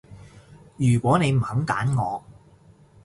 [0.77, 2.23] 如果你唔肯揀我